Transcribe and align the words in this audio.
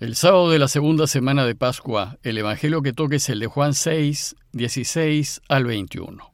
El 0.00 0.14
sábado 0.14 0.50
de 0.50 0.60
la 0.60 0.68
segunda 0.68 1.08
semana 1.08 1.44
de 1.44 1.56
Pascua, 1.56 2.18
el 2.22 2.38
Evangelio 2.38 2.82
que 2.82 2.92
toque 2.92 3.16
es 3.16 3.28
el 3.30 3.40
de 3.40 3.48
Juan 3.48 3.74
6, 3.74 4.36
16 4.52 5.40
al 5.48 5.64
21. 5.64 6.32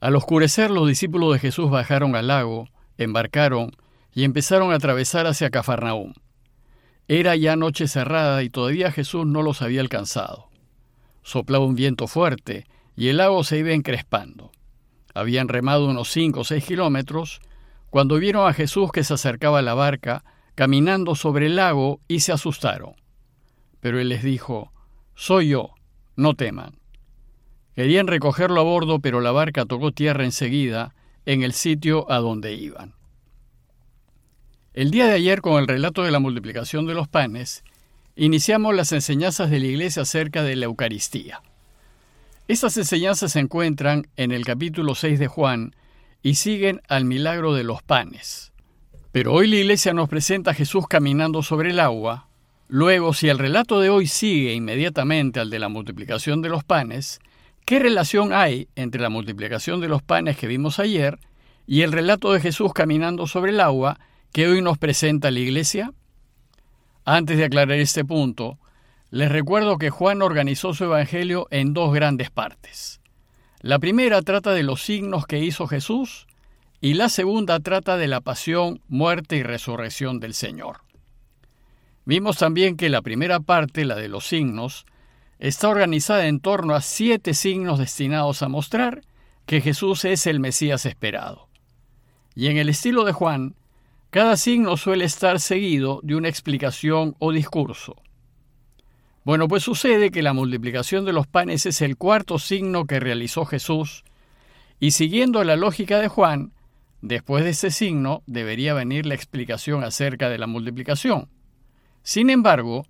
Al 0.00 0.16
oscurecer, 0.16 0.68
los 0.72 0.88
discípulos 0.88 1.32
de 1.32 1.38
Jesús 1.38 1.70
bajaron 1.70 2.16
al 2.16 2.26
lago, 2.26 2.68
embarcaron 2.96 3.76
y 4.12 4.24
empezaron 4.24 4.72
a 4.72 4.74
atravesar 4.74 5.28
hacia 5.28 5.50
Cafarnaúm. 5.50 6.14
Era 7.06 7.36
ya 7.36 7.54
noche 7.54 7.86
cerrada 7.86 8.42
y 8.42 8.50
todavía 8.50 8.90
Jesús 8.90 9.24
no 9.24 9.42
los 9.42 9.62
había 9.62 9.80
alcanzado. 9.80 10.48
Soplaba 11.22 11.64
un 11.64 11.76
viento 11.76 12.08
fuerte 12.08 12.66
y 12.96 13.06
el 13.06 13.18
lago 13.18 13.44
se 13.44 13.58
iba 13.58 13.70
encrespando. 13.70 14.50
Habían 15.14 15.46
remado 15.46 15.86
unos 15.86 16.10
cinco 16.10 16.40
o 16.40 16.44
seis 16.44 16.64
kilómetros 16.64 17.38
cuando 17.88 18.16
vieron 18.16 18.48
a 18.48 18.52
Jesús 18.52 18.90
que 18.90 19.04
se 19.04 19.14
acercaba 19.14 19.60
a 19.60 19.62
la 19.62 19.74
barca 19.74 20.24
caminando 20.58 21.14
sobre 21.14 21.46
el 21.46 21.54
lago 21.54 22.00
y 22.08 22.18
se 22.18 22.32
asustaron. 22.32 22.96
Pero 23.78 24.00
él 24.00 24.08
les 24.08 24.24
dijo, 24.24 24.72
Soy 25.14 25.50
yo, 25.50 25.70
no 26.16 26.34
teman. 26.34 26.80
Querían 27.76 28.08
recogerlo 28.08 28.60
a 28.60 28.64
bordo, 28.64 28.98
pero 28.98 29.20
la 29.20 29.30
barca 29.30 29.66
tocó 29.66 29.92
tierra 29.92 30.24
enseguida 30.24 30.96
en 31.26 31.44
el 31.44 31.52
sitio 31.52 32.10
a 32.10 32.18
donde 32.18 32.54
iban. 32.54 32.96
El 34.74 34.90
día 34.90 35.06
de 35.06 35.12
ayer, 35.12 35.42
con 35.42 35.60
el 35.60 35.68
relato 35.68 36.02
de 36.02 36.10
la 36.10 36.18
multiplicación 36.18 36.86
de 36.86 36.94
los 36.94 37.06
panes, 37.06 37.62
iniciamos 38.16 38.74
las 38.74 38.90
enseñanzas 38.90 39.50
de 39.50 39.60
la 39.60 39.66
Iglesia 39.66 40.02
acerca 40.02 40.42
de 40.42 40.56
la 40.56 40.64
Eucaristía. 40.64 41.40
Estas 42.48 42.76
enseñanzas 42.76 43.30
se 43.30 43.38
encuentran 43.38 44.08
en 44.16 44.32
el 44.32 44.44
capítulo 44.44 44.96
6 44.96 45.20
de 45.20 45.28
Juan 45.28 45.76
y 46.20 46.34
siguen 46.34 46.82
al 46.88 47.04
milagro 47.04 47.54
de 47.54 47.62
los 47.62 47.80
panes. 47.84 48.50
Pero 49.18 49.32
hoy 49.32 49.48
la 49.48 49.56
iglesia 49.56 49.92
nos 49.94 50.08
presenta 50.08 50.52
a 50.52 50.54
Jesús 50.54 50.86
caminando 50.86 51.42
sobre 51.42 51.70
el 51.70 51.80
agua. 51.80 52.28
Luego, 52.68 53.12
si 53.12 53.28
el 53.28 53.40
relato 53.40 53.80
de 53.80 53.90
hoy 53.90 54.06
sigue 54.06 54.54
inmediatamente 54.54 55.40
al 55.40 55.50
de 55.50 55.58
la 55.58 55.68
multiplicación 55.68 56.40
de 56.40 56.48
los 56.48 56.62
panes, 56.62 57.18
¿qué 57.64 57.80
relación 57.80 58.32
hay 58.32 58.68
entre 58.76 59.00
la 59.00 59.08
multiplicación 59.08 59.80
de 59.80 59.88
los 59.88 60.04
panes 60.04 60.36
que 60.36 60.46
vimos 60.46 60.78
ayer 60.78 61.18
y 61.66 61.82
el 61.82 61.90
relato 61.90 62.32
de 62.32 62.38
Jesús 62.38 62.72
caminando 62.72 63.26
sobre 63.26 63.50
el 63.50 63.58
agua 63.58 63.98
que 64.30 64.46
hoy 64.46 64.62
nos 64.62 64.78
presenta 64.78 65.32
la 65.32 65.40
iglesia? 65.40 65.92
Antes 67.04 67.38
de 67.38 67.46
aclarar 67.46 67.76
este 67.80 68.04
punto, 68.04 68.60
les 69.10 69.32
recuerdo 69.32 69.78
que 69.78 69.90
Juan 69.90 70.22
organizó 70.22 70.74
su 70.74 70.84
evangelio 70.84 71.48
en 71.50 71.74
dos 71.74 71.92
grandes 71.92 72.30
partes. 72.30 73.00
La 73.62 73.80
primera 73.80 74.22
trata 74.22 74.52
de 74.52 74.62
los 74.62 74.80
signos 74.80 75.26
que 75.26 75.40
hizo 75.40 75.66
Jesús 75.66 76.28
y 76.80 76.94
la 76.94 77.08
segunda 77.08 77.58
trata 77.60 77.96
de 77.96 78.06
la 78.06 78.20
pasión, 78.20 78.80
muerte 78.88 79.36
y 79.36 79.42
resurrección 79.42 80.20
del 80.20 80.34
Señor. 80.34 80.82
Vimos 82.04 82.38
también 82.38 82.76
que 82.76 82.88
la 82.88 83.02
primera 83.02 83.40
parte, 83.40 83.84
la 83.84 83.96
de 83.96 84.08
los 84.08 84.26
signos, 84.26 84.86
está 85.38 85.68
organizada 85.68 86.26
en 86.26 86.40
torno 86.40 86.74
a 86.74 86.80
siete 86.80 87.34
signos 87.34 87.78
destinados 87.78 88.42
a 88.42 88.48
mostrar 88.48 89.02
que 89.46 89.60
Jesús 89.60 90.04
es 90.04 90.26
el 90.26 90.40
Mesías 90.40 90.86
esperado. 90.86 91.48
Y 92.34 92.46
en 92.46 92.56
el 92.56 92.68
estilo 92.68 93.04
de 93.04 93.12
Juan, 93.12 93.56
cada 94.10 94.36
signo 94.36 94.76
suele 94.76 95.04
estar 95.04 95.40
seguido 95.40 96.00
de 96.02 96.14
una 96.14 96.28
explicación 96.28 97.16
o 97.18 97.32
discurso. 97.32 97.96
Bueno, 99.24 99.48
pues 99.48 99.62
sucede 99.62 100.10
que 100.10 100.22
la 100.22 100.32
multiplicación 100.32 101.04
de 101.04 101.12
los 101.12 101.26
panes 101.26 101.66
es 101.66 101.82
el 101.82 101.96
cuarto 101.96 102.38
signo 102.38 102.86
que 102.86 103.00
realizó 103.00 103.44
Jesús, 103.44 104.04
y 104.80 104.92
siguiendo 104.92 105.44
la 105.44 105.56
lógica 105.56 105.98
de 105.98 106.08
Juan, 106.08 106.52
Después 107.00 107.44
de 107.44 107.50
ese 107.50 107.70
signo 107.70 108.22
debería 108.26 108.74
venir 108.74 109.06
la 109.06 109.14
explicación 109.14 109.84
acerca 109.84 110.28
de 110.28 110.38
la 110.38 110.48
multiplicación. 110.48 111.28
Sin 112.02 112.28
embargo, 112.28 112.86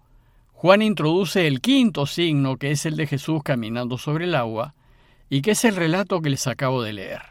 Juan 0.53 0.81
introduce 0.81 1.47
el 1.47 1.61
quinto 1.61 2.07
signo 2.07 2.57
que 2.57 2.71
es 2.71 2.87
el 2.87 2.97
de 2.97 3.07
Jesús 3.07 3.43
caminando 3.43 3.99
sobre 3.99 4.25
el 4.25 4.35
agua 4.35 4.75
y 5.29 5.43
que 5.43 5.51
es 5.51 5.65
el 5.65 5.77
relato 5.77 6.23
que 6.23 6.31
les 6.31 6.47
acabo 6.47 6.83
de 6.83 6.95
leer. 6.95 7.23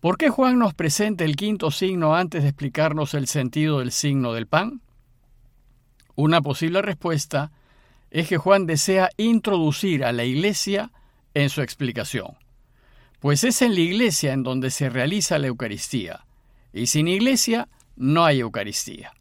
¿Por 0.00 0.18
qué 0.18 0.28
Juan 0.28 0.58
nos 0.58 0.74
presenta 0.74 1.24
el 1.24 1.36
quinto 1.36 1.70
signo 1.70 2.14
antes 2.14 2.42
de 2.42 2.50
explicarnos 2.50 3.14
el 3.14 3.26
sentido 3.26 3.78
del 3.78 3.92
signo 3.92 4.34
del 4.34 4.46
pan? 4.46 4.82
Una 6.14 6.42
posible 6.42 6.82
respuesta 6.82 7.50
es 8.10 8.28
que 8.28 8.36
Juan 8.36 8.66
desea 8.66 9.08
introducir 9.16 10.04
a 10.04 10.12
la 10.12 10.24
iglesia 10.24 10.92
en 11.32 11.48
su 11.48 11.62
explicación 11.62 12.36
pues 13.20 13.44
es 13.44 13.62
en 13.62 13.74
la 13.74 13.80
iglesia 13.80 14.32
en 14.32 14.42
donde 14.42 14.70
se 14.70 14.88
realiza 14.90 15.38
la 15.38 15.48
Eucaristía, 15.48 16.26
y 16.72 16.86
sin 16.86 17.08
iglesia 17.08 17.68
no 17.96 18.24
hay 18.24 18.40
Eucaristía. 18.40 19.12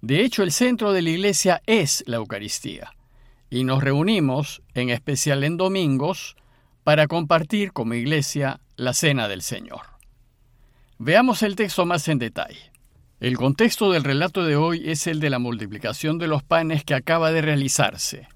De 0.00 0.24
hecho, 0.24 0.42
el 0.42 0.52
centro 0.52 0.92
de 0.92 1.02
la 1.02 1.10
iglesia 1.10 1.62
es 1.66 2.02
la 2.06 2.16
Eucaristía, 2.16 2.92
y 3.50 3.64
nos 3.64 3.84
reunimos, 3.84 4.62
en 4.74 4.90
especial 4.90 5.44
en 5.44 5.56
domingos, 5.56 6.36
para 6.84 7.06
compartir 7.06 7.72
como 7.72 7.94
iglesia 7.94 8.60
la 8.76 8.94
cena 8.94 9.28
del 9.28 9.42
Señor. 9.42 9.82
Veamos 10.98 11.42
el 11.42 11.56
texto 11.56 11.86
más 11.86 12.08
en 12.08 12.18
detalle. 12.18 12.72
El 13.20 13.36
contexto 13.36 13.92
del 13.92 14.02
relato 14.02 14.44
de 14.44 14.56
hoy 14.56 14.90
es 14.90 15.06
el 15.06 15.20
de 15.20 15.30
la 15.30 15.38
multiplicación 15.38 16.18
de 16.18 16.26
los 16.26 16.42
panes 16.42 16.82
que 16.82 16.94
acaba 16.94 17.30
de 17.30 17.42
realizarse. 17.42 18.26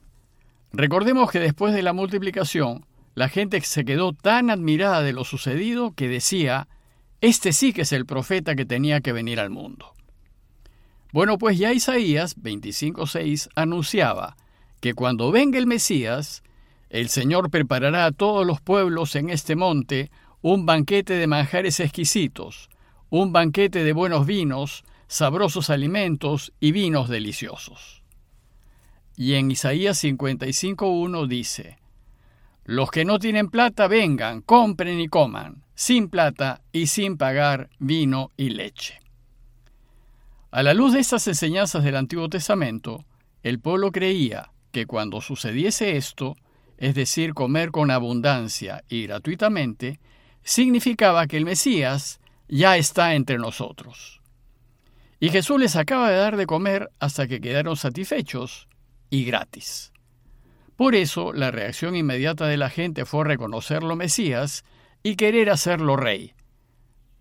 Recordemos 0.73 1.31
que 1.31 1.41
después 1.41 1.75
de 1.75 1.83
la 1.83 1.93
multiplicación, 1.93 2.85
la 3.17 3.31
gente 3.31 3.61
se 3.63 3.87
quedó 3.87 4.13
tan 4.13 4.51
admirada 4.51 5.01
de 5.01 5.15
lo 5.15 5.25
sucedido 5.25 5.93
que 5.93 6.07
decía, 6.07 6.69
este 7.23 7.55
sí 7.55 7.73
que 7.73 7.83
es 7.83 7.93
el 7.93 8.05
profeta 8.05 8.55
que 8.55 8.67
tenía 8.67 9.01
que 9.01 9.15
venir 9.15 9.41
al 9.41 9.49
mundo. 9.49 9.95
Bueno, 11.13 11.39
pues 11.39 11.59
ya 11.59 11.73
Isaías 11.73 12.37
25.6 12.37 13.49
anunciaba 13.55 14.37
que 14.81 14.93
cuando 14.93 15.33
venga 15.33 15.59
el 15.59 15.67
Mesías, 15.67 16.43
el 16.91 17.09
Señor 17.09 17.51
preparará 17.51 18.05
a 18.05 18.13
todos 18.13 18.47
los 18.47 18.61
pueblos 18.61 19.17
en 19.17 19.31
este 19.31 19.57
monte 19.57 20.11
un 20.43 20.67
banquete 20.67 21.15
de 21.15 21.27
manjares 21.27 21.81
exquisitos, 21.81 22.69
un 23.09 23.33
banquete 23.33 23.83
de 23.83 23.95
buenos 23.95 24.27
vinos, 24.27 24.85
sabrosos 25.07 25.71
alimentos 25.71 26.53
y 26.61 26.73
vinos 26.73 27.09
deliciosos. 27.09 28.03
Y 29.17 29.35
en 29.35 29.51
Isaías 29.51 30.05
55.1 30.05 31.27
dice, 31.27 31.79
los 32.67 32.91
que 32.91 33.05
no 33.05 33.21
tienen 33.21 33.49
plata, 33.49 33.87
vengan, 33.87 34.43
compren 34.43 34.99
y 34.99 35.07
coman, 35.07 35.63
sin 35.77 36.09
plata 36.09 36.63
y 36.73 36.89
sin 36.89 37.17
pagar 37.17 37.71
vino 37.79 38.33
y 38.37 38.51
leche. 38.51 39.01
A 40.51 40.65
la 40.65 40.75
luz 40.75 40.93
de 40.93 40.99
estas 40.99 41.29
enseñanzas 41.29 41.85
del 41.85 41.95
Antiguo 41.95 42.29
Testamento, 42.29 43.05
el 43.45 43.61
pueblo 43.61 43.93
creía 43.93 44.51
que 44.73 44.85
cuando 44.85 45.21
sucediese 45.21 45.97
esto, 45.97 46.35
es 46.77 46.97
decir, 46.97 47.35
comer 47.35 47.71
con 47.71 47.93
abundancia 47.93 48.83
y 48.89 49.07
gratuitamente, 49.07 50.01
significaba 50.43 51.29
que 51.29 51.37
el 51.37 51.45
Mesías 51.45 52.21
ya 52.49 52.77
está 52.77 53.15
entre 53.15 53.39
nosotros. 53.39 54.21
Y 55.21 55.29
Jesús 55.29 55.61
les 55.61 55.77
acaba 55.77 56.11
de 56.11 56.17
dar 56.17 56.37
de 56.37 56.47
comer 56.47 56.91
hasta 56.99 57.29
que 57.29 57.41
quedaron 57.41 57.77
satisfechos 57.77 58.67
y 59.09 59.25
gratis. 59.25 59.93
Por 60.77 60.95
eso, 60.95 61.33
la 61.33 61.51
reacción 61.51 61.97
inmediata 61.97 62.47
de 62.47 62.59
la 62.59 62.69
gente 62.69 63.07
fue 63.07 63.25
reconocerlo 63.25 63.97
Mesías 63.97 64.65
y 65.03 65.17
querer 65.17 65.51
hacerlo 65.51 65.97
rey. 65.97 66.35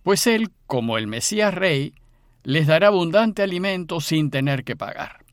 Pues 0.03 0.27
él, 0.27 0.51
como 0.67 0.97
el 0.97 1.07
Mesías 1.07 1.53
rey, 1.53 1.95
les 2.43 2.67
dará 2.67 2.87
abundante 2.87 3.41
alimento 3.41 4.01
sin 4.01 4.29
tener 4.29 4.63
que 4.63 4.75
pagar. 4.75 5.25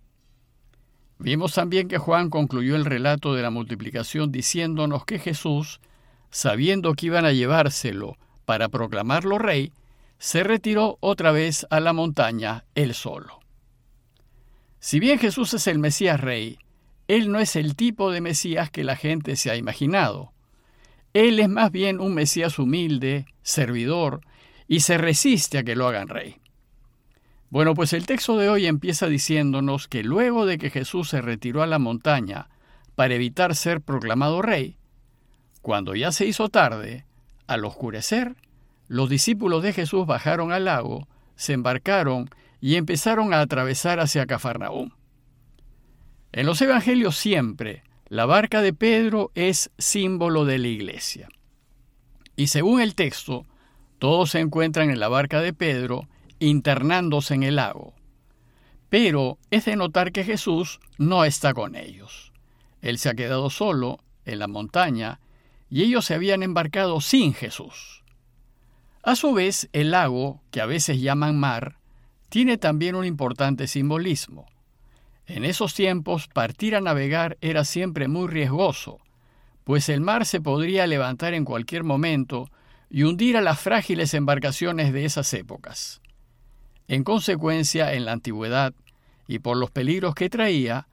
Vimos 1.18 1.54
también 1.54 1.88
que 1.88 1.98
Juan 1.98 2.30
concluyó 2.30 2.74
el 2.74 2.84
relato 2.84 3.34
de 3.34 3.42
la 3.42 3.50
multiplicación 3.50 4.32
diciéndonos 4.32 5.04
que 5.04 5.18
Jesús, 5.18 5.80
sabiendo 6.30 6.94
que 6.94 7.06
iban 7.06 7.26
a 7.26 7.32
llevárselo 7.32 8.16
para 8.44 8.68
proclamarlo 8.68 9.38
rey, 9.38 9.72
se 10.18 10.42
retiró 10.42 10.98
otra 11.00 11.32
vez 11.32 11.66
a 11.70 11.80
la 11.80 11.92
montaña 11.92 12.64
él 12.74 12.94
solo. 12.94 13.40
Si 14.78 15.00
bien 15.00 15.18
Jesús 15.18 15.54
es 15.54 15.66
el 15.66 15.78
Mesías 15.78 16.20
rey, 16.20 16.58
él 17.08 17.30
no 17.30 17.38
es 17.40 17.56
el 17.56 17.76
tipo 17.76 18.10
de 18.10 18.20
Mesías 18.20 18.70
que 18.70 18.84
la 18.84 18.96
gente 18.96 19.36
se 19.36 19.50
ha 19.50 19.56
imaginado. 19.56 20.32
Él 21.12 21.40
es 21.40 21.48
más 21.48 21.70
bien 21.70 22.00
un 22.00 22.14
Mesías 22.14 22.58
humilde, 22.58 23.26
servidor, 23.42 24.20
y 24.68 24.80
se 24.80 24.96
resiste 24.98 25.58
a 25.58 25.64
que 25.64 25.76
lo 25.76 25.86
hagan 25.86 26.08
rey. 26.08 26.36
Bueno, 27.50 27.74
pues 27.74 27.92
el 27.92 28.06
texto 28.06 28.38
de 28.38 28.48
hoy 28.48 28.66
empieza 28.66 29.08
diciéndonos 29.08 29.88
que 29.88 30.02
luego 30.02 30.46
de 30.46 30.56
que 30.56 30.70
Jesús 30.70 31.10
se 31.10 31.20
retiró 31.20 31.62
a 31.62 31.66
la 31.66 31.78
montaña 31.78 32.48
para 32.94 33.14
evitar 33.14 33.54
ser 33.54 33.82
proclamado 33.82 34.40
rey, 34.40 34.78
cuando 35.62 35.94
ya 35.94 36.10
se 36.10 36.26
hizo 36.26 36.48
tarde, 36.48 37.04
al 37.46 37.64
oscurecer, 37.64 38.34
los 38.88 39.08
discípulos 39.08 39.62
de 39.62 39.72
Jesús 39.72 40.06
bajaron 40.06 40.50
al 40.50 40.64
lago, 40.64 41.06
se 41.36 41.52
embarcaron 41.52 42.30
y 42.60 42.74
empezaron 42.74 43.32
a 43.32 43.40
atravesar 43.40 44.00
hacia 44.00 44.26
Cafarnaúm. 44.26 44.90
En 46.32 46.46
los 46.46 46.62
evangelios 46.62 47.16
siempre 47.16 47.82
la 48.08 48.24
barca 48.24 48.62
de 48.62 48.72
Pedro 48.72 49.30
es 49.34 49.70
símbolo 49.76 50.46
de 50.46 50.58
la 50.58 50.68
iglesia. 50.68 51.28
Y 52.36 52.46
según 52.46 52.80
el 52.80 52.94
texto, 52.94 53.46
todos 53.98 54.30
se 54.30 54.40
encuentran 54.40 54.90
en 54.90 54.98
la 54.98 55.08
barca 55.08 55.40
de 55.40 55.52
Pedro 55.52 56.08
internándose 56.38 57.34
en 57.34 57.42
el 57.42 57.56
lago. 57.56 57.94
Pero 58.88 59.38
es 59.50 59.66
de 59.66 59.76
notar 59.76 60.10
que 60.12 60.24
Jesús 60.24 60.80
no 60.96 61.24
está 61.24 61.52
con 61.52 61.76
ellos. 61.76 62.32
Él 62.80 62.98
se 62.98 63.10
ha 63.10 63.14
quedado 63.14 63.50
solo 63.50 64.00
en 64.24 64.38
la 64.38 64.48
montaña 64.48 65.20
y 65.68 65.82
ellos 65.82 66.06
se 66.06 66.14
habían 66.14 66.42
embarcado 66.42 67.00
sin 67.00 67.34
Jesús. 67.34 68.02
A 69.02 69.16
su 69.16 69.34
vez, 69.34 69.68
el 69.72 69.90
lago, 69.90 70.40
que 70.50 70.60
a 70.60 70.66
veces 70.66 71.00
llaman 71.00 71.38
mar, 71.38 71.76
tiene 72.28 72.56
también 72.56 72.94
un 72.94 73.04
importante 73.04 73.66
simbolismo. 73.66 74.51
En 75.34 75.46
esos 75.46 75.72
tiempos 75.72 76.28
partir 76.28 76.76
a 76.76 76.82
navegar 76.82 77.38
era 77.40 77.64
siempre 77.64 78.06
muy 78.06 78.28
riesgoso, 78.28 78.98
pues 79.64 79.88
el 79.88 80.02
mar 80.02 80.26
se 80.26 80.42
podría 80.42 80.86
levantar 80.86 81.32
en 81.32 81.46
cualquier 81.46 81.84
momento 81.84 82.50
y 82.90 83.04
hundir 83.04 83.38
a 83.38 83.40
las 83.40 83.58
frágiles 83.58 84.12
embarcaciones 84.12 84.92
de 84.92 85.06
esas 85.06 85.32
épocas. 85.32 86.02
En 86.86 87.02
consecuencia, 87.02 87.94
en 87.94 88.04
la 88.04 88.12
antigüedad, 88.12 88.74
y 89.26 89.38
por 89.38 89.56
los 89.56 89.70
peligros 89.70 90.14
que 90.14 90.28
traía, 90.28 90.86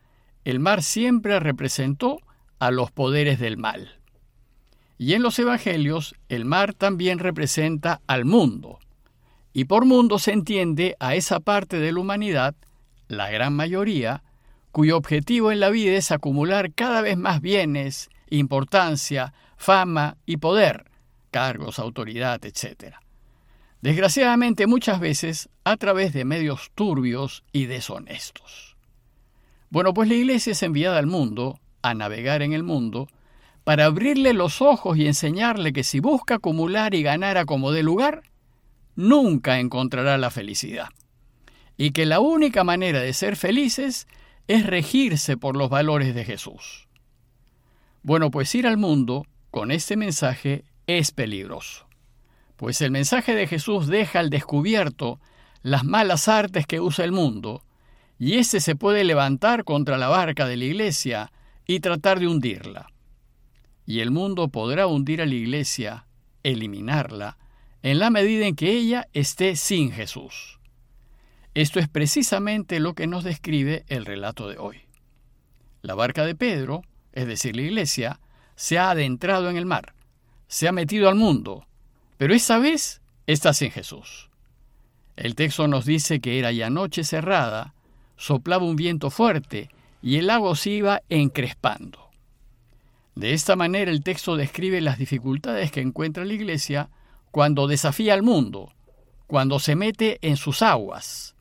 el 0.45 0.61
mar 0.61 0.83
siempre 0.83 1.37
representó 1.41 2.19
a 2.59 2.71
los 2.71 2.91
poderes 2.91 3.39
del 3.39 3.57
mal. 3.57 3.99
Y 4.97 5.15
en 5.15 5.21
los 5.21 5.37
Evangelios, 5.37 6.15
el 6.29 6.45
mar 6.45 6.73
también 6.73 7.19
representa 7.19 7.99
al 8.07 8.23
mundo. 8.23 8.79
Y 9.51 9.65
por 9.65 9.83
mundo 9.83 10.17
se 10.17 10.31
entiende 10.31 10.95
a 11.01 11.15
esa 11.15 11.41
parte 11.41 11.77
de 11.77 11.91
la 11.91 11.99
humanidad, 11.99 12.55
la 13.09 13.29
gran 13.29 13.53
mayoría, 13.53 14.23
cuyo 14.71 14.97
objetivo 14.97 15.51
en 15.51 15.59
la 15.59 15.69
vida 15.69 15.97
es 15.97 16.11
acumular 16.11 16.73
cada 16.73 17.01
vez 17.01 17.17
más 17.17 17.41
bienes, 17.41 18.09
importancia, 18.29 19.33
fama 19.57 20.17
y 20.25 20.37
poder, 20.37 20.89
cargos, 21.31 21.79
autoridad, 21.79 22.43
etc. 22.45 22.95
Desgraciadamente 23.81 24.67
muchas 24.67 24.99
veces 24.99 25.49
a 25.63 25.77
través 25.77 26.13
de 26.13 26.25
medios 26.25 26.71
turbios 26.75 27.43
y 27.51 27.65
deshonestos. 27.65 28.77
Bueno, 29.69 29.93
pues 29.93 30.09
la 30.09 30.15
iglesia 30.15 30.51
es 30.51 30.63
enviada 30.63 30.97
al 30.97 31.07
mundo, 31.07 31.59
a 31.81 31.93
navegar 31.93 32.41
en 32.41 32.53
el 32.53 32.63
mundo, 32.63 33.07
para 33.63 33.85
abrirle 33.85 34.33
los 34.33 34.61
ojos 34.61 34.97
y 34.97 35.05
enseñarle 35.05 35.73
que 35.73 35.83
si 35.83 35.99
busca 35.99 36.35
acumular 36.35 36.95
y 36.95 37.03
ganar 37.03 37.37
a 37.37 37.45
como 37.45 37.71
de 37.71 37.83
lugar, 37.83 38.23
nunca 38.95 39.59
encontrará 39.59 40.17
la 40.17 40.31
felicidad. 40.31 40.89
Y 41.77 41.91
que 41.91 42.05
la 42.05 42.19
única 42.19 42.63
manera 42.63 42.99
de 42.99 43.13
ser 43.13 43.35
felices 43.35 44.07
es 44.49 44.65
regirse 44.65 45.37
por 45.37 45.55
los 45.55 45.69
valores 45.69 46.15
de 46.15 46.25
Jesús. 46.25 46.87
Bueno, 48.01 48.31
pues 48.31 48.53
ir 48.55 48.65
al 48.65 48.77
mundo 48.77 49.27
con 49.51 49.69
este 49.69 49.95
mensaje 49.95 50.65
es 50.87 51.11
peligroso, 51.11 51.87
pues 52.55 52.81
el 52.81 52.89
mensaje 52.89 53.35
de 53.35 53.45
Jesús 53.45 53.85
deja 53.85 54.19
al 54.19 54.31
descubierto 54.31 55.19
las 55.61 55.83
malas 55.83 56.27
artes 56.27 56.65
que 56.65 56.79
usa 56.79 57.05
el 57.05 57.11
mundo, 57.11 57.63
y 58.17 58.39
éste 58.39 58.59
se 58.59 58.75
puede 58.75 59.03
levantar 59.03 59.65
contra 59.65 59.99
la 59.99 60.07
barca 60.07 60.47
de 60.47 60.57
la 60.57 60.65
iglesia 60.65 61.31
y 61.67 61.79
tratar 61.79 62.19
de 62.19 62.27
hundirla. 62.27 62.91
Y 63.85 63.99
el 63.99 64.09
mundo 64.09 64.47
podrá 64.47 64.87
hundir 64.87 65.21
a 65.21 65.27
la 65.27 65.35
iglesia, 65.35 66.07
eliminarla, 66.41 67.37
en 67.83 67.99
la 67.99 68.09
medida 68.09 68.47
en 68.47 68.55
que 68.55 68.71
ella 68.71 69.07
esté 69.13 69.55
sin 69.55 69.91
Jesús. 69.91 70.58
Esto 71.59 71.81
es 71.81 71.89
precisamente 71.89 72.79
lo 72.79 72.93
que 72.93 73.05
nos 73.05 73.25
describe 73.25 73.83
el 73.89 74.05
relato 74.05 74.47
de 74.47 74.57
hoy. 74.57 74.77
La 75.81 75.93
barca 75.93 76.25
de 76.25 76.33
Pedro 76.33 76.83
es 77.11 77.27
decir, 77.27 77.53
la 77.53 77.63
iglesia, 77.63 78.21
se 78.55 78.77
ha 78.77 78.91
adentrado 78.91 79.49
en 79.49 79.57
el 79.57 79.65
mar, 79.65 79.93
se 80.47 80.69
ha 80.69 80.71
metido 80.71 81.09
al 81.09 81.15
mundo, 81.15 81.65
pero 82.17 82.33
esta 82.33 82.59
vez 82.59 83.01
está 83.27 83.53
sin 83.53 83.71
Jesús. 83.71 84.29
El 85.17 85.35
texto 85.35 85.67
nos 85.67 85.83
dice 85.83 86.21
que 86.21 86.39
era 86.39 86.53
ya 86.53 86.69
noche 86.69 87.03
cerrada, 87.03 87.73
soplaba 88.15 88.63
un 88.63 88.77
viento 88.77 89.09
fuerte 89.09 89.69
y 90.01 90.15
el 90.15 90.27
lago 90.27 90.55
se 90.55 90.69
iba 90.69 91.01
encrespando. 91.09 92.09
De 93.15 93.33
esta 93.33 93.57
manera 93.57 93.91
el 93.91 94.01
texto 94.01 94.37
describe 94.37 94.79
las 94.79 94.97
dificultades 94.97 95.73
que 95.73 95.81
encuentra 95.81 96.23
la 96.23 96.33
iglesia 96.33 96.89
cuando 97.31 97.67
desafía 97.67 98.13
al 98.13 98.23
mundo, 98.23 98.71
cuando 99.27 99.59
se 99.59 99.75
mete 99.75 100.19
en 100.21 100.37
sus 100.37 100.61
aguas. 100.61 101.35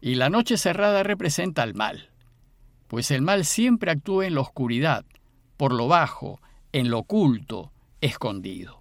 Y 0.00 0.14
la 0.14 0.30
noche 0.30 0.56
cerrada 0.56 1.02
representa 1.02 1.62
el 1.62 1.74
mal 1.74 2.10
pues 2.90 3.12
el 3.12 3.22
mal 3.22 3.44
siempre 3.44 3.92
actúa 3.92 4.26
en 4.26 4.34
la 4.34 4.40
oscuridad, 4.40 5.04
por 5.56 5.72
lo 5.72 5.86
bajo, 5.86 6.40
en 6.72 6.90
lo 6.90 6.98
oculto, 6.98 7.70
escondido. 8.00 8.80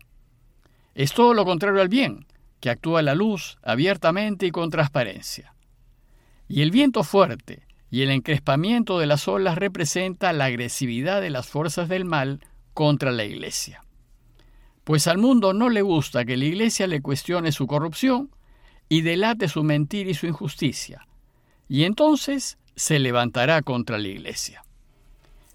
Es 0.96 1.14
todo 1.14 1.36
lo 1.36 1.46
contrario 1.46 1.80
al 1.80 1.90
bien, 1.90 2.26
que 2.60 2.72
actúa 2.72 3.04
la 3.04 3.14
luz, 3.14 3.60
abiertamente 3.62 4.48
y 4.48 4.52
con 4.52 4.72
transparencia. 4.72 5.54
Y 6.48 6.64
el 6.64 6.72
viento 6.72 7.04
fuerte 7.04 7.68
y 7.92 8.02
el 8.02 8.10
encrespamiento 8.10 8.98
de 8.98 9.06
las 9.06 9.28
olas 9.28 9.60
representa 9.60 10.34
la 10.34 10.46
agresividad 10.46 11.22
de 11.22 11.30
las 11.30 11.48
fuerzas 11.48 11.88
del 11.88 12.04
mal 12.04 12.40
contra 12.74 13.12
la 13.12 13.26
Iglesia. 13.26 13.84
Pues 14.86 15.06
al 15.06 15.20
mundo 15.20 15.54
no 15.54 15.70
le 15.70 15.84
gusta 15.84 16.26
que 16.26 16.36
la 16.36 16.46
Iglesia 16.46 16.88
le 16.88 17.04
cuestione 17.04 17.52
su 17.52 17.68
corrupción 17.68 18.32
y 18.90 19.02
delate 19.02 19.48
su 19.48 19.64
mentira 19.64 20.10
y 20.10 20.16
su 20.16 20.26
injusticia. 20.26 21.06
Y 21.70 21.84
entonces 21.84 22.58
se 22.76 23.00
levantará 23.00 23.62
contra 23.62 23.98
la 23.98 24.08
iglesia. 24.08 24.66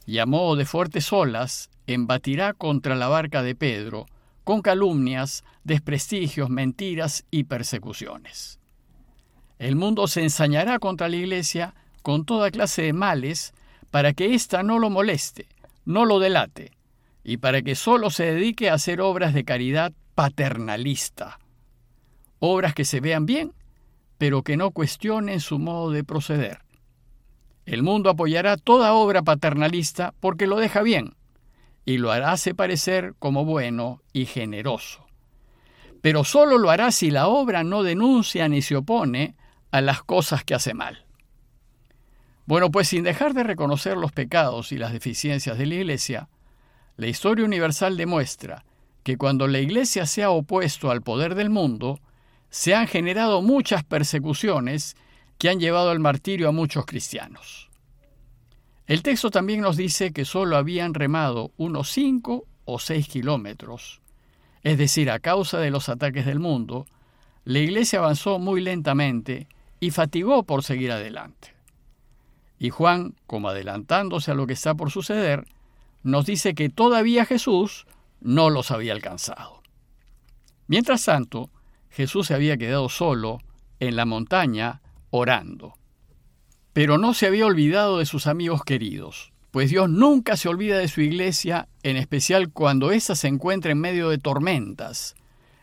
Y 0.06 0.18
a 0.18 0.26
modo 0.26 0.56
de 0.56 0.64
fuertes 0.64 1.12
olas, 1.12 1.70
embatirá 1.86 2.54
contra 2.54 2.94
la 2.94 3.08
barca 3.08 3.42
de 3.42 3.54
Pedro, 3.54 4.06
con 4.44 4.62
calumnias, 4.62 5.42
desprestigios, 5.64 6.50
mentiras 6.50 7.24
y 7.30 7.44
persecuciones. 7.44 8.60
El 9.58 9.76
mundo 9.76 10.06
se 10.06 10.22
ensañará 10.22 10.78
contra 10.78 11.08
la 11.08 11.16
iglesia 11.16 11.74
con 12.02 12.24
toda 12.24 12.50
clase 12.50 12.82
de 12.82 12.92
males 12.92 13.54
para 13.90 14.12
que 14.12 14.34
ésta 14.34 14.62
no 14.62 14.78
lo 14.78 14.90
moleste, 14.90 15.46
no 15.84 16.04
lo 16.04 16.20
delate, 16.20 16.72
y 17.24 17.38
para 17.38 17.62
que 17.62 17.74
solo 17.74 18.10
se 18.10 18.34
dedique 18.34 18.68
a 18.68 18.74
hacer 18.74 19.00
obras 19.00 19.32
de 19.34 19.44
caridad 19.44 19.92
paternalista. 20.14 21.38
Obras 22.38 22.74
que 22.74 22.84
se 22.84 23.00
vean 23.00 23.24
bien, 23.24 23.52
pero 24.18 24.42
que 24.42 24.56
no 24.56 24.70
cuestionen 24.70 25.40
su 25.40 25.58
modo 25.58 25.90
de 25.90 26.04
proceder. 26.04 26.60
El 27.66 27.82
mundo 27.82 28.10
apoyará 28.10 28.56
toda 28.56 28.92
obra 28.92 29.22
paternalista 29.22 30.14
porque 30.20 30.46
lo 30.46 30.56
deja 30.56 30.82
bien 30.82 31.14
y 31.84 31.98
lo 31.98 32.12
hará 32.12 32.34
parecer 32.56 33.14
como 33.18 33.44
bueno 33.44 34.02
y 34.12 34.26
generoso. 34.26 35.06
Pero 36.00 36.24
solo 36.24 36.58
lo 36.58 36.70
hará 36.70 36.90
si 36.90 37.10
la 37.10 37.28
obra 37.28 37.64
no 37.64 37.82
denuncia 37.82 38.48
ni 38.48 38.62
se 38.62 38.76
opone 38.76 39.36
a 39.70 39.80
las 39.80 40.02
cosas 40.02 40.44
que 40.44 40.54
hace 40.54 40.74
mal. 40.74 41.04
Bueno, 42.46 42.70
pues 42.70 42.88
sin 42.88 43.04
dejar 43.04 43.32
de 43.32 43.42
reconocer 43.42 43.96
los 43.96 44.12
pecados 44.12 44.70
y 44.72 44.76
las 44.76 44.92
deficiencias 44.92 45.56
de 45.56 45.66
la 45.66 45.74
Iglesia, 45.76 46.28
la 46.96 47.06
historia 47.06 47.44
universal 47.44 47.96
demuestra 47.96 48.64
que 49.02 49.16
cuando 49.16 49.48
la 49.48 49.60
Iglesia 49.60 50.04
se 50.06 50.22
ha 50.22 50.30
opuesto 50.30 50.90
al 50.90 51.02
poder 51.02 51.34
del 51.34 51.48
mundo, 51.48 51.98
se 52.54 52.72
han 52.72 52.86
generado 52.86 53.42
muchas 53.42 53.82
persecuciones 53.82 54.94
que 55.38 55.48
han 55.48 55.58
llevado 55.58 55.90
al 55.90 55.98
martirio 55.98 56.48
a 56.48 56.52
muchos 56.52 56.86
cristianos. 56.86 57.68
El 58.86 59.02
texto 59.02 59.32
también 59.32 59.60
nos 59.60 59.76
dice 59.76 60.12
que 60.12 60.24
solo 60.24 60.56
habían 60.56 60.94
remado 60.94 61.50
unos 61.56 61.90
5 61.90 62.44
o 62.64 62.78
6 62.78 63.08
kilómetros, 63.08 64.00
es 64.62 64.78
decir, 64.78 65.10
a 65.10 65.18
causa 65.18 65.58
de 65.58 65.72
los 65.72 65.88
ataques 65.88 66.26
del 66.26 66.38
mundo, 66.38 66.86
la 67.44 67.58
iglesia 67.58 67.98
avanzó 67.98 68.38
muy 68.38 68.60
lentamente 68.60 69.48
y 69.80 69.90
fatigó 69.90 70.44
por 70.44 70.62
seguir 70.62 70.92
adelante. 70.92 71.56
Y 72.60 72.70
Juan, 72.70 73.16
como 73.26 73.48
adelantándose 73.48 74.30
a 74.30 74.34
lo 74.34 74.46
que 74.46 74.52
está 74.52 74.76
por 74.76 74.92
suceder, 74.92 75.44
nos 76.04 76.24
dice 76.24 76.54
que 76.54 76.68
todavía 76.68 77.26
Jesús 77.26 77.84
no 78.20 78.48
los 78.48 78.70
había 78.70 78.92
alcanzado. 78.92 79.60
Mientras 80.68 81.04
tanto, 81.04 81.50
Jesús 81.94 82.26
se 82.26 82.34
había 82.34 82.56
quedado 82.56 82.88
solo 82.88 83.38
en 83.78 83.94
la 83.94 84.04
montaña 84.04 84.82
orando. 85.10 85.74
Pero 86.72 86.98
no 86.98 87.14
se 87.14 87.26
había 87.26 87.46
olvidado 87.46 87.98
de 87.98 88.06
sus 88.06 88.26
amigos 88.26 88.64
queridos, 88.64 89.32
pues 89.52 89.70
Dios 89.70 89.88
nunca 89.88 90.36
se 90.36 90.48
olvida 90.48 90.76
de 90.78 90.88
su 90.88 91.02
iglesia, 91.02 91.68
en 91.84 91.96
especial 91.96 92.50
cuando 92.50 92.90
ésta 92.90 93.14
se 93.14 93.28
encuentra 93.28 93.70
en 93.70 93.78
medio 93.78 94.08
de 94.08 94.18
tormentas, 94.18 95.14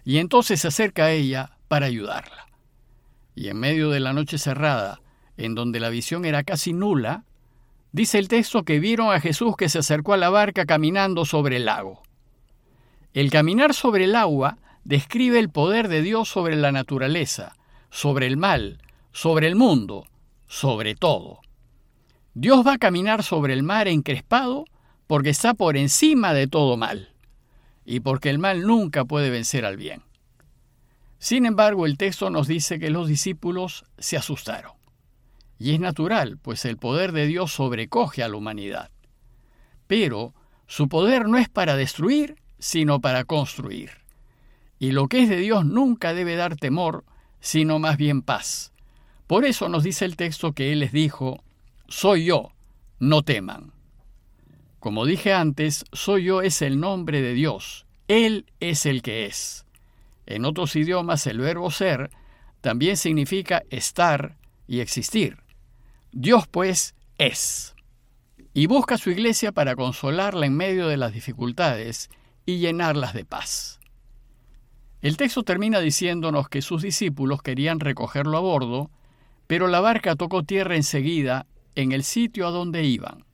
y 0.06 0.20
entonces 0.20 0.62
se 0.62 0.70
acerca 0.70 1.06
a 1.06 1.12
ella 1.12 1.58
para 1.68 1.88
ayudarla. 1.88 2.48
Y 3.36 3.50
en 3.50 3.58
medio 3.58 3.90
de 3.90 4.00
la 4.00 4.14
noche 4.14 4.38
cerrada, 4.38 5.02
en 5.36 5.54
donde 5.54 5.82
la 5.82 5.90
visión 5.90 6.24
era 6.24 6.44
casi 6.44 6.72
nula, 6.72 7.26
dice 7.92 8.20
el 8.20 8.30
texto 8.30 8.64
que 8.64 8.80
vieron 8.80 9.12
a 9.12 9.20
Jesús 9.20 9.58
que 9.58 9.68
se 9.68 9.80
acercó 9.80 10.14
a 10.14 10.18
la 10.18 10.30
barca 10.30 10.66
caminando 10.66 11.26
sobre 11.26 11.58
el 11.58 11.66
lago. 11.66 12.04
El 13.14 13.30
caminar 13.30 13.74
sobre 13.74 14.06
el 14.06 14.16
agua 14.16 14.58
describe 14.84 15.40
el 15.40 15.50
poder 15.50 15.88
de 15.88 16.02
Dios 16.02 16.30
sobre 16.30 16.56
la 16.56 16.72
naturaleza, 16.72 17.56
sobre 17.90 18.28
el 18.28 18.38
mal, 18.38 18.82
sobre 19.12 19.48
el 19.48 19.56
mundo, 19.56 20.06
sobre 20.48 20.96
todo. 20.96 21.42
Dios 22.34 22.66
va 22.66 22.74
a 22.74 22.78
caminar 22.78 23.24
sobre 23.24 23.54
el 23.54 23.64
mar 23.64 23.88
encrespado 23.88 24.66
porque 25.08 25.30
está 25.30 25.54
por 25.54 25.76
encima 25.76 26.34
de 26.34 26.48
todo 26.48 26.78
mal 26.78 27.10
y 27.86 28.00
porque 28.00 28.30
el 28.30 28.40
mal 28.40 28.62
nunca 28.62 29.06
puede 29.06 29.30
vencer 29.30 29.66
al 29.66 29.76
bien. 29.76 30.04
Sin 31.20 31.46
embargo, 31.46 31.86
el 31.86 31.98
texto 31.98 32.30
nos 32.30 32.48
dice 32.48 32.80
que 32.80 32.90
los 32.90 33.08
discípulos 33.08 33.86
se 33.98 34.18
asustaron 34.18 34.72
Y 35.60 35.74
es 35.74 35.80
natural, 35.80 36.40
pues 36.42 36.66
el 36.66 36.78
poder 36.78 37.12
de 37.12 37.28
Dios 37.28 37.52
sobrecoge 37.52 38.24
a 38.24 38.28
la 38.28 38.38
humanidad. 38.38 38.90
Pero 39.86 40.34
su 40.68 40.88
poder 40.88 41.28
no 41.28 41.38
es 41.38 41.50
para 41.50 41.76
destruir, 41.76 42.38
sino 42.58 43.02
para 43.02 43.26
construir. 43.26 44.01
Y 44.82 44.94
lo 44.94 45.08
que 45.08 45.22
es 45.22 45.30
de 45.30 45.38
Dios 45.38 45.64
nunca 45.64 46.16
debe 46.16 46.36
dar 46.36 46.56
temor, 46.56 47.06
sino 47.40 47.78
más 47.78 47.98
bien 47.98 48.24
paz. 48.24 48.74
Por 49.28 49.46
eso 49.46 49.70
nos 49.70 49.84
dice 49.84 50.06
el 50.06 50.16
texto 50.16 50.54
que 50.54 50.72
Él 50.72 50.80
les 50.80 50.92
dijo, 50.92 51.44
Soy 51.88 52.26
yo, 52.26 52.52
no 52.98 53.22
teman. 53.22 53.74
Como 54.80 55.06
dije 55.06 55.34
antes, 55.34 55.86
soy 55.94 56.24
yo 56.24 56.42
es 56.42 56.64
el 56.64 56.80
nombre 56.80 57.22
de 57.22 57.36
Dios, 57.36 57.86
Él 58.08 58.48
es 58.60 58.88
el 58.88 59.04
que 59.04 59.28
es. 59.28 59.68
En 60.26 60.46
otros 60.46 60.76
idiomas 60.76 61.28
el 61.28 61.38
verbo 61.38 61.70
ser 61.70 62.10
también 62.62 62.98
significa 62.98 63.62
estar 63.70 64.36
y 64.66 64.80
existir. 64.80 65.44
Dios 66.12 66.48
pues 66.48 66.96
es. 67.20 67.76
Y 68.56 68.66
busca 68.66 68.98
su 68.98 69.12
iglesia 69.12 69.52
para 69.52 69.76
consolarla 69.76 70.48
en 70.48 70.58
medio 70.58 70.88
de 70.88 70.98
las 70.98 71.14
dificultades 71.14 72.10
y 72.48 72.58
llenarlas 72.58 73.14
de 73.14 73.26
paz. 73.26 73.81
El 75.02 75.18
texto 75.18 75.44
termina 75.44 75.80
diciéndonos 75.80 76.48
que 76.48 76.62
sus 76.62 76.84
discípulos 76.84 77.42
querían 77.42 77.80
recogerlo 77.80 78.38
a 78.38 78.42
bordo, 78.42 78.92
pero 79.48 79.68
la 79.68 79.80
barca 79.80 80.16
tocó 80.16 80.44
tierra 80.44 80.76
enseguida 80.76 81.48
en 81.76 81.92
el 81.92 82.04
sitio 82.04 82.48
a 82.48 82.52
donde 82.52 82.84
iban. 82.84 83.26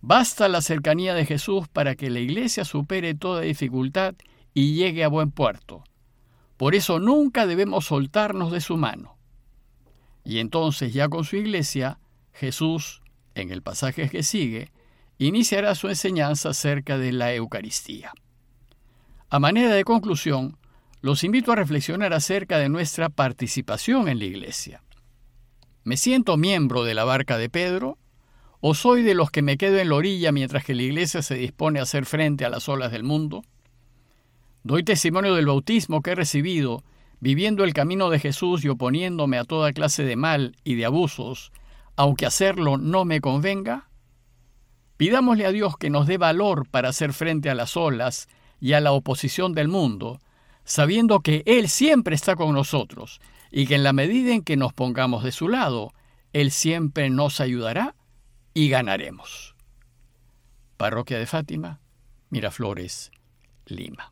Basta 0.00 0.48
la 0.48 0.62
cercanía 0.62 1.14
de 1.14 1.26
Jesús 1.26 1.68
para 1.68 1.94
que 1.96 2.10
la 2.10 2.20
iglesia 2.20 2.64
supere 2.64 3.14
toda 3.14 3.42
dificultad 3.42 4.14
y 4.54 4.74
llegue 4.74 5.04
a 5.04 5.08
buen 5.08 5.30
puerto. 5.30 5.84
Por 6.56 6.74
eso 6.74 7.00
nunca 7.00 7.46
debemos 7.46 7.86
soltarnos 7.86 8.52
de 8.52 8.60
su 8.60 8.76
mano. 8.76 9.16
Y 10.24 10.38
entonces 10.38 10.92
ya 10.92 11.08
con 11.08 11.24
su 11.24 11.36
iglesia, 11.36 11.98
Jesús, 12.32 13.02
en 13.34 13.50
el 13.50 13.62
pasaje 13.62 14.08
que 14.08 14.22
sigue, 14.22 14.70
iniciará 15.18 15.74
su 15.74 15.88
enseñanza 15.88 16.50
acerca 16.50 16.98
de 16.98 17.12
la 17.12 17.34
Eucaristía. 17.34 18.12
A 19.32 19.38
manera 19.38 19.72
de 19.72 19.84
conclusión, 19.84 20.58
los 21.00 21.24
invito 21.24 21.52
a 21.52 21.56
reflexionar 21.56 22.12
acerca 22.12 22.58
de 22.58 22.68
nuestra 22.68 23.08
participación 23.08 24.08
en 24.08 24.18
la 24.18 24.26
iglesia. 24.26 24.82
¿Me 25.84 25.96
siento 25.96 26.36
miembro 26.36 26.84
de 26.84 26.92
la 26.92 27.04
barca 27.04 27.38
de 27.38 27.48
Pedro? 27.48 27.96
¿O 28.60 28.74
soy 28.74 29.02
de 29.02 29.14
los 29.14 29.30
que 29.30 29.40
me 29.40 29.56
quedo 29.56 29.78
en 29.78 29.88
la 29.88 29.94
orilla 29.94 30.32
mientras 30.32 30.66
que 30.66 30.74
la 30.74 30.82
iglesia 30.82 31.22
se 31.22 31.36
dispone 31.36 31.80
a 31.80 31.84
hacer 31.84 32.04
frente 32.04 32.44
a 32.44 32.50
las 32.50 32.68
olas 32.68 32.92
del 32.92 33.04
mundo? 33.04 33.42
Doy 34.64 34.82
testimonio 34.82 35.34
del 35.34 35.46
bautismo 35.46 36.02
que 36.02 36.10
he 36.10 36.14
recibido, 36.14 36.84
viviendo 37.18 37.64
el 37.64 37.72
camino 37.72 38.10
de 38.10 38.18
Jesús 38.18 38.62
y 38.66 38.68
oponiéndome 38.68 39.38
a 39.38 39.44
toda 39.44 39.72
clase 39.72 40.04
de 40.04 40.16
mal 40.16 40.56
y 40.62 40.74
de 40.74 40.84
abusos, 40.84 41.52
aunque 41.96 42.26
hacerlo 42.26 42.76
no 42.76 43.06
me 43.06 43.22
convenga. 43.22 43.88
Pidámosle 44.98 45.46
a 45.46 45.52
Dios 45.52 45.78
que 45.78 45.88
nos 45.88 46.06
dé 46.06 46.18
valor 46.18 46.68
para 46.68 46.90
hacer 46.90 47.14
frente 47.14 47.48
a 47.48 47.54
las 47.54 47.78
olas 47.78 48.28
y 48.62 48.74
a 48.74 48.80
la 48.80 48.92
oposición 48.92 49.54
del 49.54 49.66
mundo, 49.66 50.20
sabiendo 50.62 51.18
que 51.18 51.42
Él 51.46 51.68
siempre 51.68 52.14
está 52.14 52.36
con 52.36 52.54
nosotros 52.54 53.20
y 53.50 53.66
que 53.66 53.74
en 53.74 53.82
la 53.82 53.92
medida 53.92 54.32
en 54.32 54.42
que 54.42 54.56
nos 54.56 54.72
pongamos 54.72 55.24
de 55.24 55.32
su 55.32 55.48
lado, 55.48 55.92
Él 56.32 56.52
siempre 56.52 57.10
nos 57.10 57.40
ayudará 57.40 57.96
y 58.54 58.68
ganaremos. 58.68 59.56
Parroquia 60.76 61.18
de 61.18 61.26
Fátima, 61.26 61.80
Miraflores, 62.30 63.10
Lima. 63.66 64.11